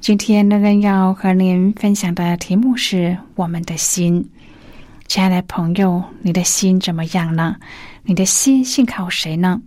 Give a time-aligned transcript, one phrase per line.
[0.00, 4.24] 今天乐恩要和您分享的题目是我们的心。
[5.08, 7.56] 亲爱的朋友，你的心怎么样呢？
[8.04, 9.60] 你的心信靠谁呢？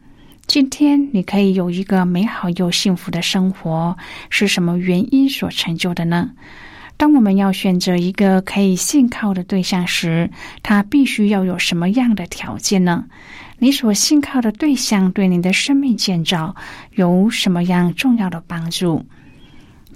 [0.47, 3.95] 今天你可以有一个美好又幸福的生活，
[4.29, 6.31] 是什么原因所成就的呢？
[6.95, 10.31] 当我们要选择一个可以信靠的对象时，
[10.63, 13.03] 他必须要有什么样的条件呢？
[13.59, 16.55] 你所信靠的对象对你的生命建造
[16.95, 19.05] 有什么样重要的帮助？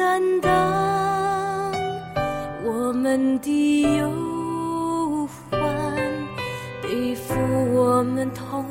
[0.00, 1.70] 担当
[2.64, 5.60] 我们的忧患，
[6.80, 7.34] 背负
[7.74, 8.64] 我们痛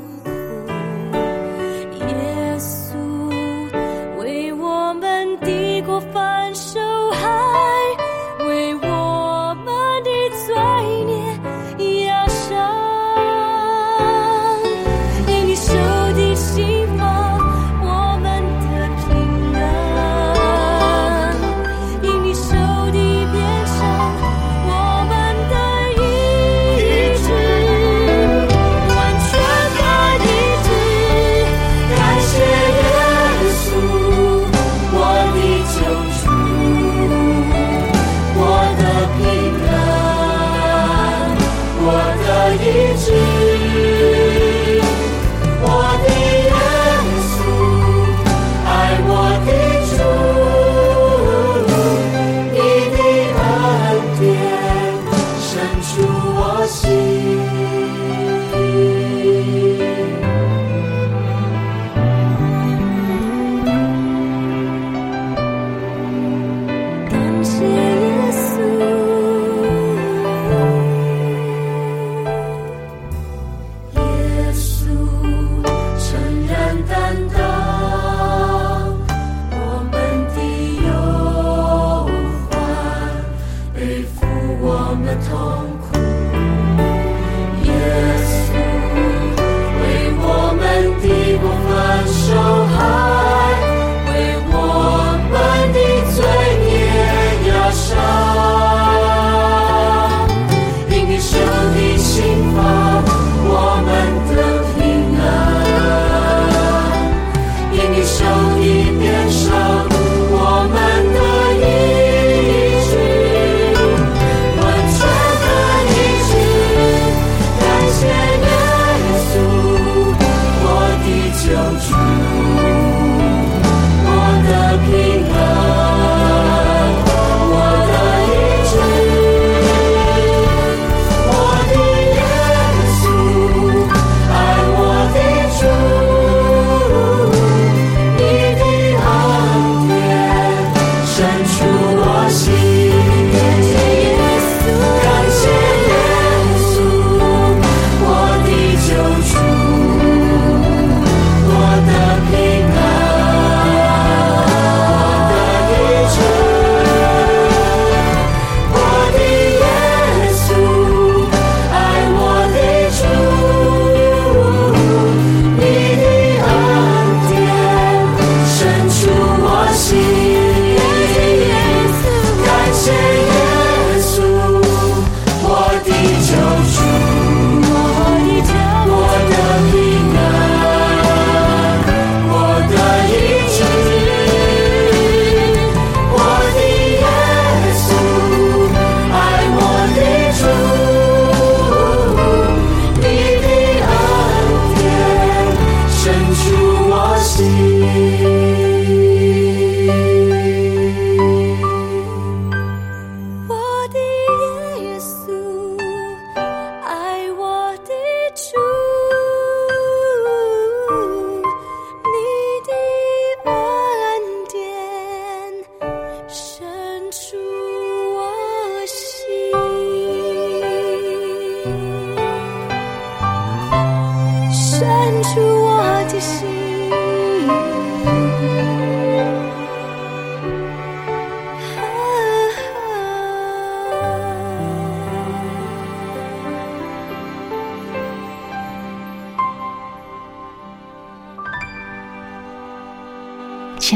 [226.19, 226.27] 亲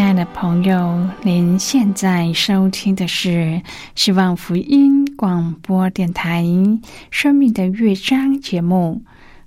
[0.02, 3.62] 爱的朋友，您现在收听的是
[3.96, 6.42] 希望福音广播电台
[7.12, 9.02] 《生命的乐章》节目。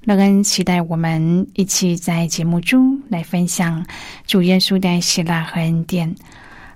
[0.06, 3.84] 乐恩期待我们一起在节目中来分享
[4.24, 6.14] 主耶稣的喜乐和恩典。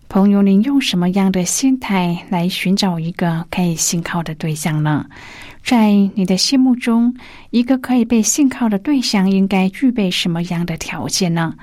[0.09, 5.07] 朋友，您用什么样的心态来寻找一个可以信靠的对象呢？
[5.63, 7.15] 在你的心目中，
[7.51, 11.55] 一个可以被信靠的对象应该具备什么样的条件呢？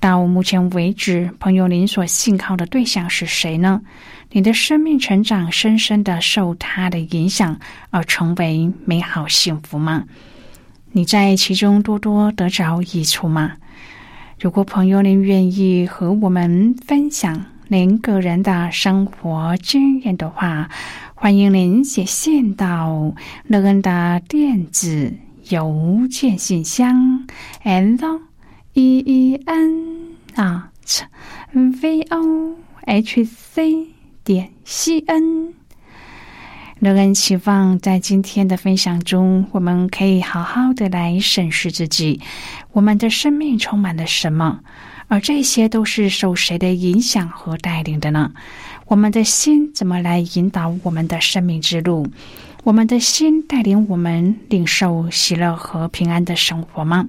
[0.00, 3.78] 到目前为止，朋友，您所信靠的对象是谁呢？
[4.32, 7.54] 你的生命成长深深的受他的影响
[7.90, 10.02] 而成为美好幸福吗？
[10.92, 13.52] 你在其中多多得着益处吗？
[14.40, 20.70] 如果朋友您愿意和我们分享您个人的生活经验的话，
[21.14, 23.14] 欢迎您写信到
[23.44, 25.12] 乐恩的电子
[25.50, 27.26] 邮件信箱
[27.64, 28.20] ，l。
[28.74, 30.70] e e n 啊
[31.52, 32.54] ，v o
[32.86, 33.86] h c
[34.22, 35.52] 点 c n。
[36.80, 42.20] 乐恩期望在今天的分享中，我们可以好好的来审视自己，
[42.70, 44.60] 我们的生命充满了什么，
[45.08, 48.30] 而这些都是受谁的影响和带领的呢？
[48.86, 52.06] 我们的心怎么来引导我们的生命之路？
[52.62, 57.08] 我们的心带领我们领受喜乐和平安的生活吗？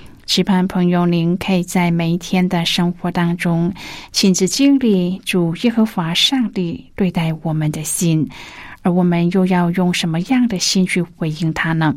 [0.31, 3.73] 期盼朋友，您可以在每一天的生活当中
[4.13, 8.29] 亲自经历主耶和华上帝对待我们的心，
[8.81, 11.93] 而我们又要用什么样的心去回应他呢？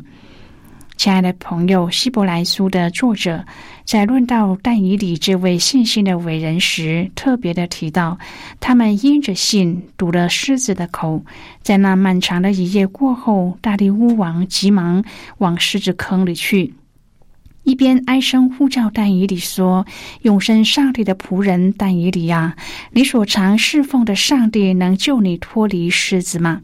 [0.97, 3.45] 亲爱的朋友，《希伯来书》的作者
[3.85, 8.17] 在论到但以理这位信心的伟人时，特别的提到，
[8.59, 11.23] 他们因着信堵了狮子的口，
[11.61, 15.05] 在那漫长的一夜过后，大力乌王急忙
[15.37, 16.73] 往狮子坑里去。
[17.65, 19.85] 一边哀声呼叫但以理说
[20.21, 22.55] ：“永生上帝的仆人但以理呀，
[22.91, 26.61] 你所常侍奉的上帝能救你脱离狮子吗？”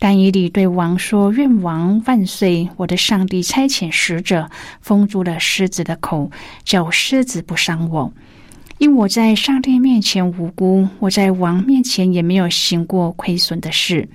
[0.00, 2.68] 但以理对王说：“愿王万岁！
[2.76, 4.50] 我的上帝差遣使者
[4.80, 6.30] 封住了狮子的口，
[6.64, 8.12] 叫狮子不伤我，
[8.78, 14.08] 因我在上帝面前无辜，我在王面前也没有行过亏损的事。”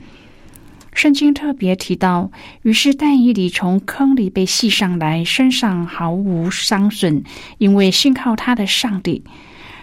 [0.93, 2.31] 圣经特别提到，
[2.63, 7.23] 于是但以理从坑里被系上来，身上毫无伤损，
[7.57, 9.23] 因为信靠他的上帝。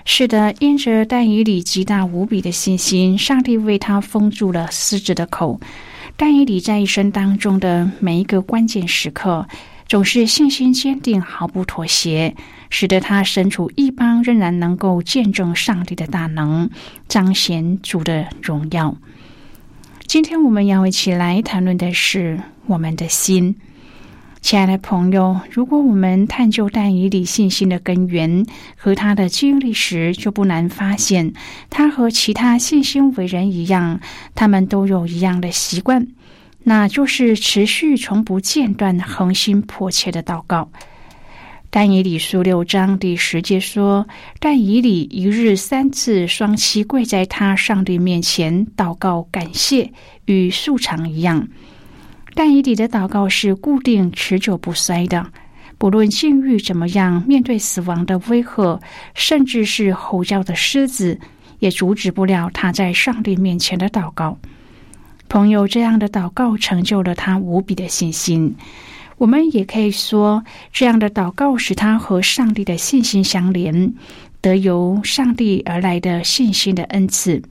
[0.05, 5.61] 是的，因着但以理极大无比的信心，上帝为他封住了狮子的口。
[6.17, 9.47] 但以理在一生当中的每一个关键时刻，
[9.89, 12.35] 总是信心坚定，毫不妥协，
[12.71, 16.71] 使得他身处一邦仍然能够见证上帝的大能，
[17.09, 18.97] 彰显主的荣耀。
[20.17, 23.55] 今天我们要一起来谈论的是我们的心。
[24.41, 28.47] 亲爱的朋友，如果我们探究但以理信心的根源
[28.77, 31.35] 和他的经历时，就不难发现，
[31.69, 34.01] 他和其他信心伟人一样，
[34.35, 36.07] 他们都有一样的习惯，
[36.63, 40.71] 那就是持续、从不间断、恒心迫切的祷告。
[41.77, 44.09] 但以理书六章第十节说
[44.41, 49.93] ：“但以理一日三次双膝跪在他上帝面前祷告，感谢，
[50.25, 51.47] 与素常一样。”
[52.35, 55.31] 但以理的祷告是固定、持久不衰的，
[55.77, 58.81] 不论境遇怎么样，面对死亡的威吓，
[59.13, 61.21] 甚至是吼叫的狮子，
[61.59, 64.39] 也阻止不了他在上帝面前的祷告。
[65.29, 68.57] 朋友，这样的祷告成就了他无比的信心。
[69.19, 73.95] 我们也可以说，这样的祷告使他和上帝的信心相连，
[74.41, 77.43] 得由上帝而来的信心的恩赐。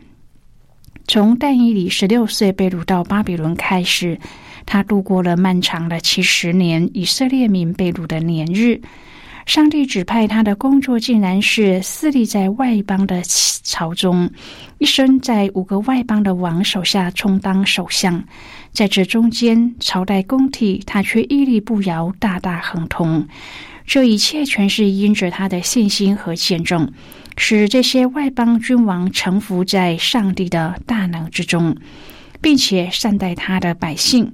[1.08, 4.20] 从但以理十六岁被掳到巴比伦开始。
[4.68, 8.82] 他度过了漫长的七十年以色列民被掳的年日。
[9.46, 13.22] 上帝指派他的工作，竟然是私立在外邦的
[13.62, 14.28] 朝中，
[14.80, 18.24] 一生在五个外邦的王手下充当首相。
[18.76, 23.28] 在这中间，朝代更替，他却屹立不摇，大大亨通。
[23.88, 26.92] 这一切全是因着他的信心和见证，
[27.38, 31.76] 使这些外邦君王臣服在上帝的大能之中。
[32.42, 34.32] 并且善待他的百姓，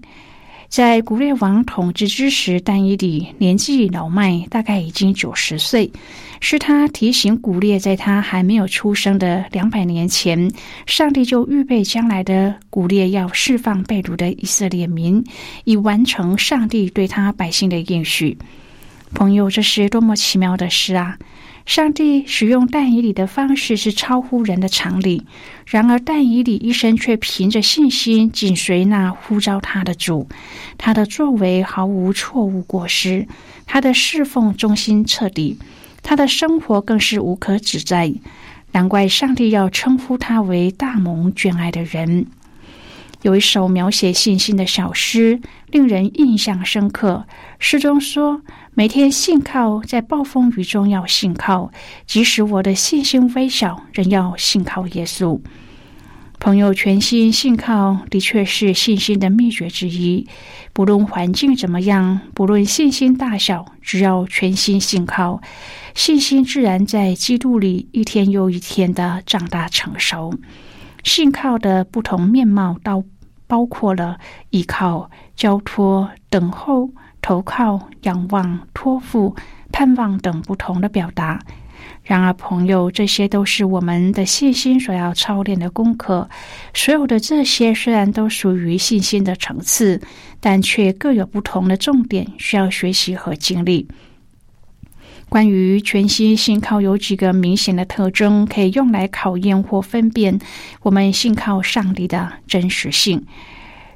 [0.68, 5.90] 在古列王统治之时，但以理年纪老迈，大概已经九十岁。
[6.44, 10.52] 是他提醒古列，在他还没有出生的两百年前，
[10.88, 15.24] 上帝就预备将来的古列要释放被掳的以色列民，
[15.64, 18.38] 以完成上帝对他百姓的应许。
[19.14, 21.18] 朋友，这是多么奇妙的事啊！
[21.64, 25.24] 上帝使用但以理的方式是超乎人的常理，
[25.68, 30.28] 然而但以理一生却凭着信心紧随那呼召他的主，
[30.78, 33.28] 他的作为毫无错误过失，
[33.68, 35.56] 他的侍奉忠心彻底，
[36.04, 38.14] 他的生活更是无可指摘。
[38.74, 42.26] 难怪上帝要称呼他为大蒙眷爱的人。
[43.22, 47.26] 有一首描写信心的小诗，令人印象深刻。
[47.60, 48.42] 诗中说
[48.74, 51.72] ：“每天信靠，在暴风雨中要信靠，
[52.08, 55.40] 即使我的信心微小，仍要信靠耶稣。”
[56.42, 60.28] 朋友，全心信靠的确是信心的秘诀之一。
[60.74, 65.40] 不论环境怎么样，不论信心大小，只要全心信靠，
[65.94, 70.34] 信心自然在基督里一天又一天的长大成熟。
[71.04, 73.06] 信靠的不同面貌，都
[73.46, 74.18] 包括了
[74.50, 76.90] 依靠、交托、等候、
[77.22, 79.36] 投靠、仰望、托付、
[79.72, 81.40] 盼望等不同的表达。
[82.12, 86.30] 然而，朋友，这些都是我们的信心所要操练的功课。
[86.74, 89.98] 所有的这些虽然都属于信心的层次，
[90.42, 93.88] 但却各有不同的重点，需要学习和经历。
[95.30, 100.38] 关于全息信靠有几个明显的特征，可以用来考验或分辨
[100.82, 103.26] 我们信靠上帝的真实性。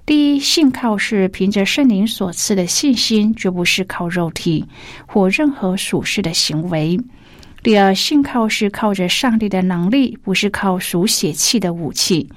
[0.06, 4.64] 第一，信靠是凭着圣灵所赐的信心，绝不是靠肉体
[5.06, 6.98] 或任何属世的行为。
[7.66, 12.30] 第二，信靠是靠着上帝的能力，不是靠属血气的武器。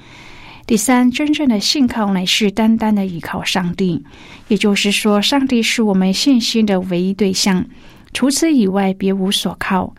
[0.66, 4.02] 第三，真正的信靠乃是单单的依靠上帝，
[4.48, 7.66] 也就是说，上帝是我们信心的唯一对象。
[8.14, 9.92] 除此以外，别无所靠。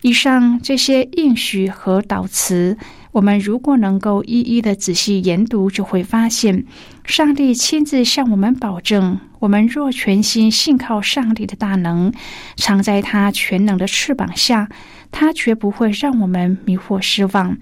[0.00, 2.78] 以上这些应许和导词，
[3.10, 6.64] 我们如果能够一一的仔细研读，就会发现，
[7.04, 12.12] 上帝亲自向我们保证：我们若全心信靠上帝的大能，
[12.54, 14.68] 藏在他全能的翅膀下，
[15.10, 17.58] 他绝不会让我们迷惑失望。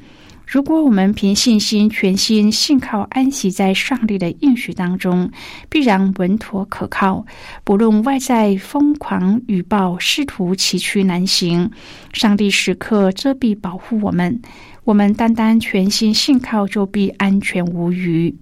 [0.46, 5.30] 如果我们凭信心全心信靠安息在上帝的应许当中，
[5.70, 7.24] 必然稳妥可靠。
[7.64, 11.70] 不论外在疯狂雨暴、试图崎岖难行，
[12.12, 14.42] 上帝时刻遮蔽保护我们。
[14.84, 18.36] 我们单单全心信靠，就必安全无虞。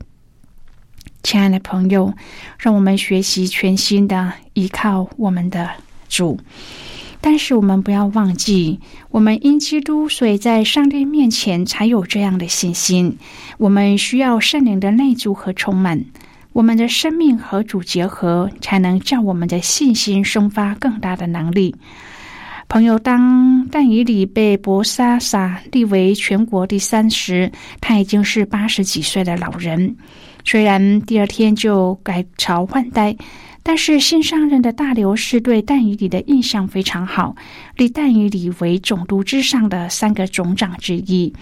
[1.22, 2.12] 亲爱的朋友，
[2.58, 5.70] 让我们学习全新的依靠我们的
[6.08, 6.38] 主。
[7.20, 8.78] 但是我们不要忘记，
[9.10, 13.18] 我们因基督，所以在上帝面前才有这样的信心。
[13.58, 16.02] 我们需要圣灵的内住和充满，
[16.52, 21.74] 我们的生命和主结合，才能叫我们的信心生发更大的能力。
[22.68, 29.96] 朋友，当但以里被伯沙撒立为全国第三时，他已经是八十几岁的老人。
[30.50, 33.14] 虽然第二天就改朝换代。
[33.64, 37.36] 但是新上任的大流士对但以里的印象非常好，
[37.76, 41.34] 立但以里为总督之上的三个总长之一。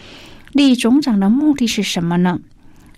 [0.50, 2.40] 立总长的目的是什么呢？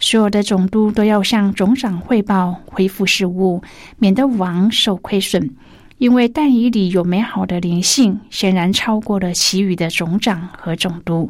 [0.01, 3.61] 所有的总督都要向总长汇报恢复事务，
[3.99, 5.51] 免得王受亏损。
[5.99, 11.29] 因为但以里有美好的灵性，显然超过了其余的总长和总督，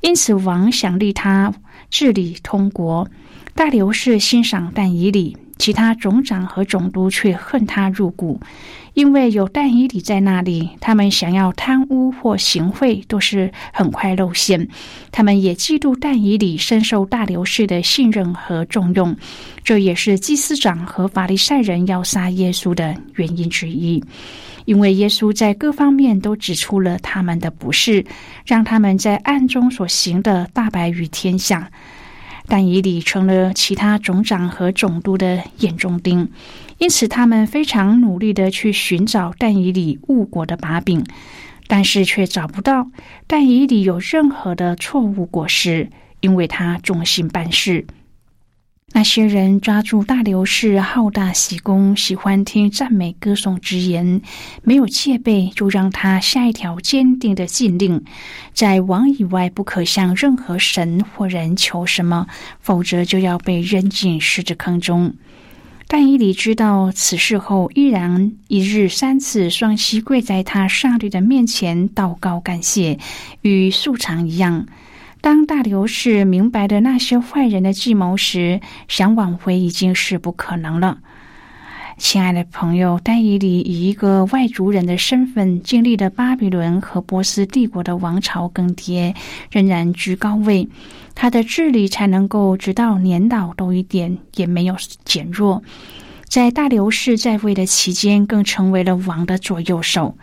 [0.00, 1.52] 因此王想立他
[1.90, 3.08] 治理通国。
[3.54, 5.36] 大流士欣赏但以里。
[5.58, 8.38] 其他总长和总督却恨他入骨，
[8.92, 14.68] 因为有但以理在那里，他们想要贪污或行贿都是很快露馅。
[15.10, 19.16] 他们也嫉妒但以理深受大流士的信任和重用，
[19.64, 24.04] 这也是祭司长和法利赛人要杀耶稣的原因之一。
[24.66, 28.04] 因为耶稣在各方面都指出了他们的不是，
[28.44, 31.70] 让他们在暗中所行的大白于天下。
[32.48, 36.30] 但以理成了其他总长和总督的眼中钉，
[36.78, 41.04] 因此他们非常努力的去寻找但以理误国的把柄，
[41.66, 42.88] 但是却找不到
[43.26, 47.84] 但以理有任何的错误果实，因为他忠心办事。
[48.96, 54.22] 那些人抓住大流士好大喜功，喜欢听赞美歌颂之言，
[54.62, 58.02] 没有戒备，就让他下一条坚定的禁令：
[58.54, 62.26] 在王以外不可向任何神或人求什么，
[62.58, 65.12] 否则就要被扔进狮子坑中。
[65.86, 72.98] 但以理知道此事后，依然一日三次双膝跪在他上帝的面前祷告感谢，
[73.42, 74.66] 与素常一样。
[75.26, 80.98] 当大流士明白的那些坏人的计谋时，想挽回已经是不可能了。
[81.98, 89.16] 亲爱的朋友，丹以里以一个外族人的身份，经历了巴比伦和波斯帝国的王朝更迭，
[89.50, 90.68] 仍然居高位。
[91.16, 95.60] 他的智力才能够直到年老都一点也没有减弱。
[96.28, 100.16] 在大流士在位的期间，更成为了王的左右手。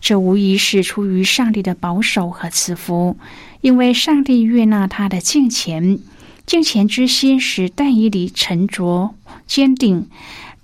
[0.00, 3.16] 这无疑是出于上帝的保守和赐福。
[3.64, 5.98] 因为上帝悦纳他的敬虔，
[6.44, 9.14] 敬虔之心使但以理沉着
[9.46, 10.06] 坚定。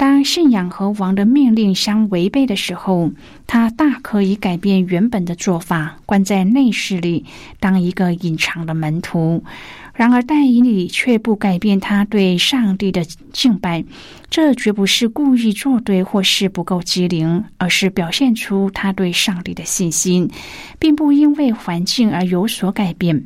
[0.01, 3.11] 当信仰和王的命令相违背的时候，
[3.47, 7.27] 他大可以改变原本的做法，关在内室里
[7.59, 9.45] 当一个隐藏的门徒。
[9.93, 13.85] 然而，但以理却不改变他对上帝的敬拜。
[14.31, 20.31] 这绝不是故意作对，或是不够机灵，而是表现出他对上帝的信心，
[20.79, 23.23] 并不因为环境而有所改变。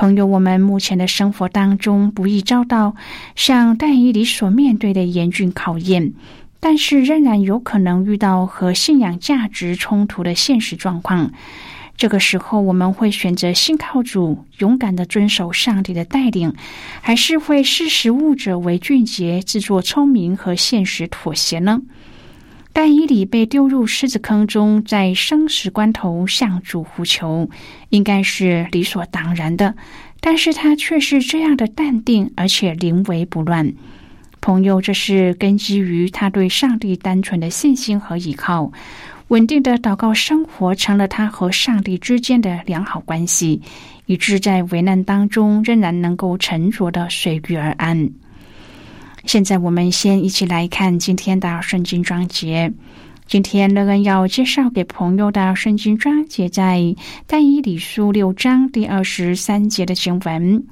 [0.00, 2.96] 朋友，我们目前的生活当中不易遭到
[3.36, 6.14] 像但以理所面对的严峻考验，
[6.58, 11.30] 但是仍然有可能遇到和信仰价值冲突的现实状况。
[11.98, 16.54] 这个时候，我们会选择信靠主，勇敢的遵守上帝的带领，
[17.02, 21.82] 还是会识时务者为俊杰，自作聪明和现实妥协呢？
[22.82, 27.46] 但伊里被丢入狮子坑中，在生死关头向主呼求，
[27.90, 29.74] 应该是理所当然的，
[30.18, 33.70] 但是他却是这样的淡定，而且临危不乱。
[34.40, 38.72] 朋友，这是根基于他对上帝单纯的信心和依靠。
[39.28, 43.60] 稳定的祷告生活成了他和上帝之间的良好关系，
[44.06, 48.08] 以致在危难当中仍然能够沉着的随遇而安。
[49.24, 52.72] 现在我们先一起来看今天的圣经章节。
[53.26, 60.64] 今天乐恩要介绍给朋友的圣经章节，在但以理书六章第二十三节的经文。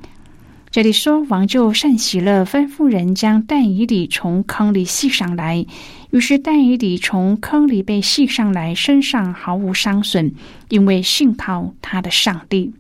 [0.71, 5.65] 这里说，王就善喜乐，吩咐人将但以理从坑里系上来。
[6.11, 10.33] 于是但以理从坑里被系上来，身上毫无伤损，
[10.69, 12.73] 因为信靠他的上帝。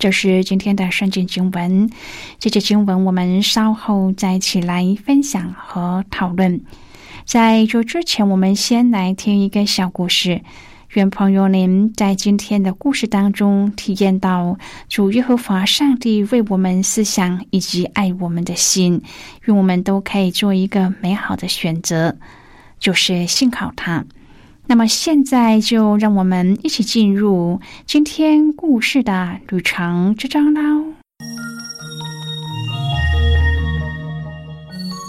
[0.00, 1.90] 这是今天的圣经经文。
[2.38, 6.58] 这节经文我们稍后再一起来分享和讨论。
[7.26, 10.40] 在这之前，我们先来听一个小故事。
[10.94, 14.58] 愿朋友您在今天的故事当中体验到
[14.88, 19.02] 主耶和华上帝为我们思想以及爱我们的心，
[19.44, 22.16] 愿我们都可以做一个美好的选择，
[22.78, 24.02] 就是信靠他。
[24.70, 30.84] 那么现在就让我们一起进入今天故事的旅程之章喽。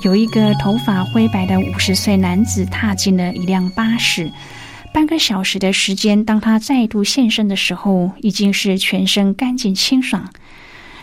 [0.04, 4.32] 有一个头发灰白的五十岁男子踏进了一辆巴士。
[4.92, 10.32] 半个小时的时间，当他再度现身的时候，已经是全身干净清爽。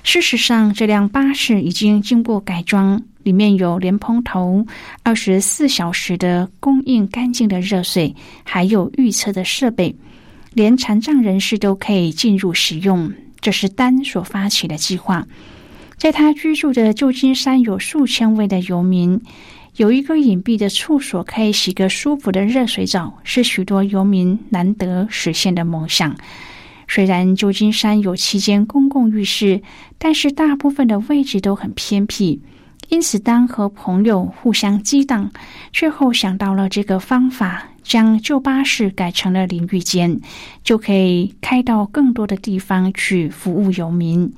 [0.02, 4.64] 事实上，这辆巴士已经经过改装，里面有莲蓬头、
[5.02, 9.94] 二十四小时的供应干净的热水，还有预测的设备，
[10.54, 13.12] 连残障人士都可以进入使用。
[13.38, 15.26] 这是丹所发起的计划。
[15.98, 19.20] 在他居住的旧金山，有数千位的游民。
[19.76, 26.16] 有一个隐蔽的处所，可以洗个舒服的热水澡，是许多游民难得实现的梦想。
[26.88, 29.60] 虽然旧金山有七间公共浴室，
[29.98, 32.40] 但是大部分的位置都很偏僻。
[32.88, 35.30] 因此，当和朋友互相激荡，
[35.72, 40.20] 最后想到了这个方法，将旧巴士改成了淋浴间，
[40.64, 44.32] 就可以开到更多的地方去服务游民。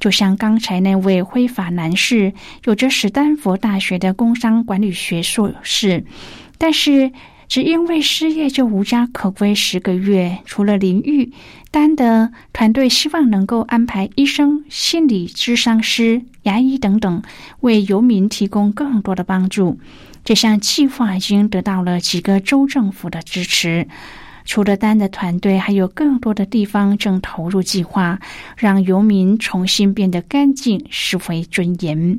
[0.00, 2.32] 就像刚才那位灰发男士，
[2.64, 6.04] 有着史丹佛大学的工商管理学硕士，
[6.58, 7.12] 但是
[7.52, 10.38] 只因为失业就无家可归十个月。
[10.46, 11.34] 除了淋浴，
[11.70, 17.22] 丹的团队希望能够安排医生、心理咨商师、牙医等等，
[17.60, 19.78] 为游民提供更多的帮助。
[20.24, 23.86] 这项计划已经得到了几个州政府的支持。
[24.46, 28.18] 除了丹的团队，还有更多的地方正投入计划，
[28.56, 32.18] 让游民重新变得干净，拾回尊严。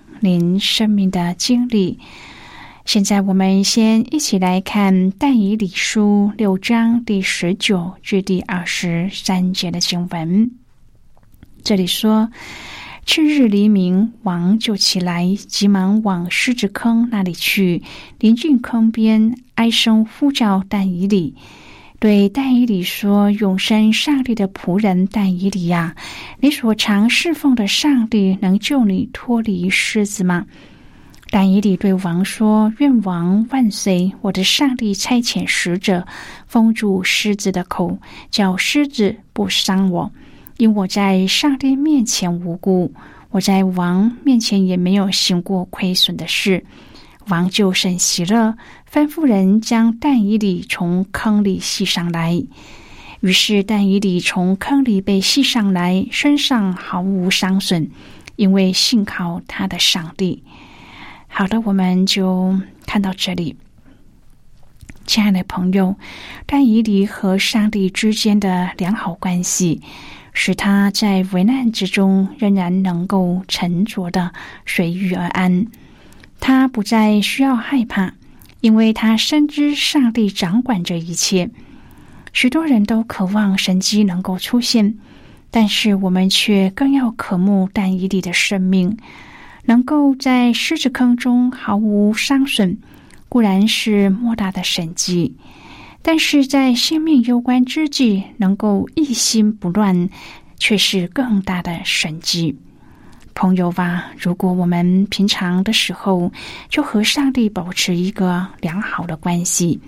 [0.21, 1.99] 您生命的经历。
[2.85, 10.51] 现在，我们先一起来看《但以理书》六章第十九至第二十三节的经文。
[11.63, 12.31] 这里说。
[13.03, 17.81] 次日黎明，王就起来，急忙往狮子坑那里去。
[18.19, 21.35] 临近坑边，哀声呼叫但以理，
[22.01, 25.95] 对但以里说：“永生上帝的仆人但以里呀，
[26.39, 30.43] 你所常侍奉的上帝能救你脱离狮子吗？”
[31.29, 34.11] 但以里对王说：“愿王万岁！
[34.21, 36.03] 我的上帝差遣使者
[36.47, 37.95] 封住狮子的口，
[38.31, 40.11] 叫狮子不伤我。”
[40.57, 42.91] 因我在上帝面前无辜，
[43.29, 46.65] 我在王面前也没有行过亏损的事。
[47.27, 48.53] 王就甚喜乐，
[48.91, 52.43] 吩咐人将蛋以里从坑里吸上来。
[53.21, 57.89] 于是蛋以里从坑里被吸上来，身上毫无伤损，
[58.35, 60.43] 因为信靠他的上帝。
[61.29, 63.55] 好的，我们就看到这里，
[65.05, 65.95] 亲爱的朋友，
[66.45, 69.81] 但以里和上帝之间的良好关系。
[70.33, 74.31] 使他在危难之中仍然能够沉着的
[74.65, 75.67] 随遇而安，
[76.41, 78.13] 他不再需要害怕，
[78.61, 81.49] 因为他深知上帝掌管着一切。
[82.31, 84.95] 许多人都渴望神迹能够出现，
[85.49, 88.95] 但是我们却更要渴慕但以理的生命，
[89.65, 92.77] 能够在狮子坑中毫无伤损，
[93.27, 95.35] 固然是莫大的神迹。
[96.03, 100.09] 但是在性命攸关之际，能够一心不乱，
[100.57, 102.57] 却是更大的神迹。
[103.33, 106.31] 朋友吧，如果我们平常的时候
[106.69, 109.79] 就和上帝保持一个良好的关系，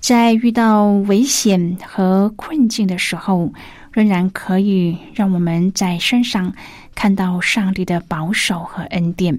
[0.00, 3.52] 在遇到危险和困境的时候，
[3.92, 6.52] 仍然可以让我们在身上
[6.94, 9.38] 看到上帝的保守和恩典。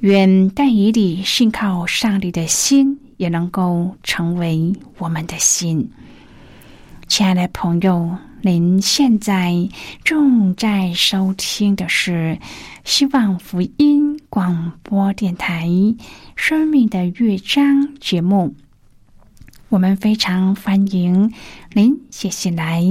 [0.00, 2.98] 愿但以理信靠上帝的心。
[3.18, 5.90] 也能够成为我们的心，
[7.08, 9.68] 亲爱的朋友，您现在
[10.04, 12.38] 正在收听的是
[12.84, 15.66] 希望福音广播电台
[16.36, 17.64] 《生命的乐章》
[17.98, 18.54] 节目。
[19.68, 21.32] 我们非常欢迎
[21.74, 22.84] 您写信来，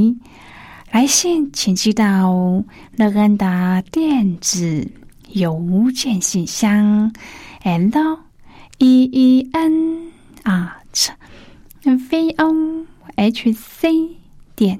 [0.91, 2.63] 来信请寄到
[2.97, 4.91] 乐恩的电子
[5.29, 7.13] 邮件信箱
[7.63, 8.19] ，l
[8.79, 10.07] e e n。
[10.43, 10.77] 啊
[11.83, 13.89] ，v o h c
[14.55, 14.79] 点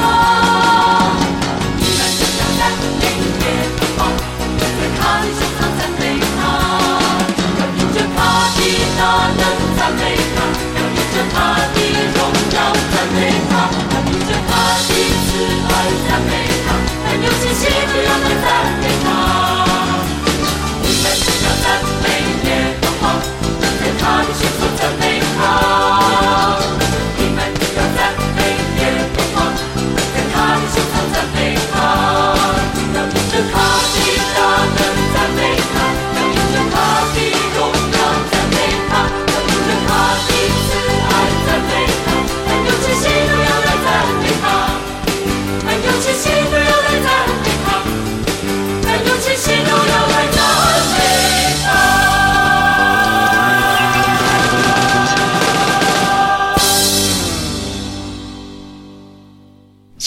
[0.00, 0.49] more.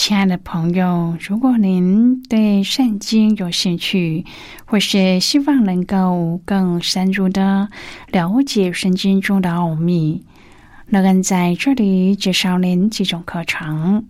[0.06, 4.26] 亲爱的朋友，如果您对圣经有兴趣，
[4.66, 7.70] 或是希望能够更深入的
[8.12, 10.22] 了解圣经中的奥秘，
[10.88, 14.04] 那恩在这里介绍您几种课程。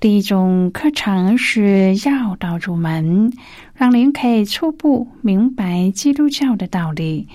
[0.00, 3.32] 第一种课程是要道入门，
[3.76, 7.28] 让您可以初步明白基督教的道理。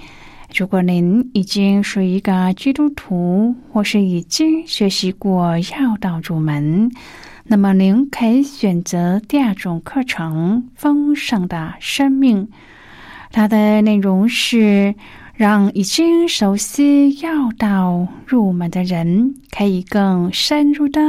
[0.53, 6.91] 如果您已经是一个基督徒，或是已经学习过要道入门，
[7.49, 12.45] 那么您可以选择第二种课程《丰盛的生命》。
[13.31, 14.93] 它的内容是
[15.33, 20.99] 让已经熟悉要道入门的人，可以更深入的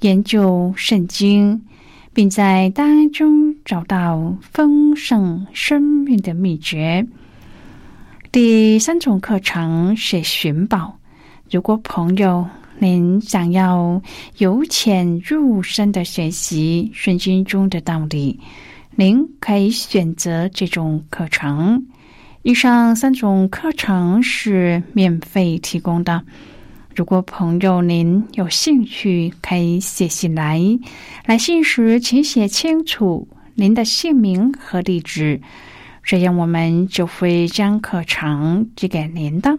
[0.00, 1.62] 研究圣经，
[2.12, 7.06] 并在当中找到丰盛生命的秘诀。
[8.32, 10.96] 第三种课程是寻宝。
[11.48, 12.48] 如果朋友
[12.82, 14.00] 您想要
[14.38, 18.40] 由浅入深的学习圣经中的道理，
[18.96, 21.86] 您可以选择这种课程。
[22.40, 26.24] 以上三种课程是免费提供的。
[26.94, 30.58] 如果朋友您有兴趣，可以写信来。
[31.26, 35.38] 来信时请写清楚您的姓名和地址。
[36.02, 39.58] 这样，我们就会将课程寄给您的，